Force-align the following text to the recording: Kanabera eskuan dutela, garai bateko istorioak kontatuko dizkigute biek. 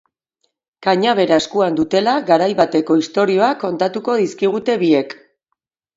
Kanabera 0.85 1.37
eskuan 1.41 1.77
dutela, 1.81 2.15
garai 2.31 2.49
bateko 2.61 2.97
istorioak 3.03 3.61
kontatuko 3.65 4.17
dizkigute 4.23 4.79
biek. 4.85 5.15